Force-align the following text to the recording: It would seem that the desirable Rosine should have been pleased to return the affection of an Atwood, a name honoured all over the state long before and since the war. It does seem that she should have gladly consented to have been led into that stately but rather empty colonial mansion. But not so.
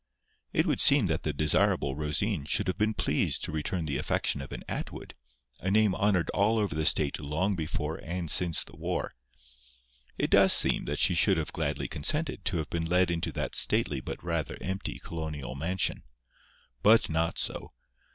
It 0.51 0.65
would 0.65 0.81
seem 0.81 1.05
that 1.05 1.21
the 1.21 1.31
desirable 1.31 1.93
Rosine 1.95 2.45
should 2.45 2.65
have 2.67 2.77
been 2.79 2.95
pleased 2.95 3.43
to 3.43 3.51
return 3.51 3.85
the 3.85 3.99
affection 3.99 4.41
of 4.41 4.51
an 4.51 4.63
Atwood, 4.67 5.13
a 5.59 5.69
name 5.69 5.93
honoured 5.93 6.31
all 6.31 6.57
over 6.57 6.73
the 6.73 6.87
state 6.87 7.19
long 7.19 7.55
before 7.55 7.97
and 8.01 8.27
since 8.31 8.63
the 8.63 8.75
war. 8.75 9.13
It 10.17 10.31
does 10.31 10.53
seem 10.53 10.85
that 10.85 10.97
she 10.97 11.13
should 11.13 11.37
have 11.37 11.53
gladly 11.53 11.87
consented 11.87 12.45
to 12.45 12.57
have 12.57 12.71
been 12.71 12.85
led 12.85 13.11
into 13.11 13.31
that 13.33 13.53
stately 13.53 13.99
but 14.01 14.23
rather 14.23 14.57
empty 14.59 14.97
colonial 14.97 15.53
mansion. 15.53 16.01
But 16.81 17.07
not 17.07 17.37
so. 17.37 17.73